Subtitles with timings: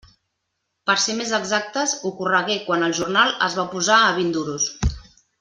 [0.89, 4.69] Per ser més exactes, ocorregué quan el jornal es va posar a vint duros.